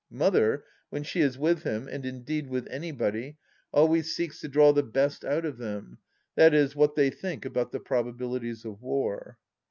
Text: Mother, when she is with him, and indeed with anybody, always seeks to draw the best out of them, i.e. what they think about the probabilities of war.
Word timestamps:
Mother, 0.09 0.63
when 0.89 1.03
she 1.03 1.21
is 1.21 1.37
with 1.37 1.61
him, 1.61 1.87
and 1.87 2.03
indeed 2.07 2.47
with 2.49 2.67
anybody, 2.71 3.37
always 3.71 4.15
seeks 4.15 4.39
to 4.41 4.47
draw 4.47 4.73
the 4.73 4.81
best 4.81 5.23
out 5.23 5.45
of 5.45 5.59
them, 5.59 5.99
i.e. 6.39 6.69
what 6.73 6.95
they 6.95 7.11
think 7.11 7.45
about 7.45 7.71
the 7.71 7.79
probabilities 7.79 8.65
of 8.65 8.81
war. 8.81 9.37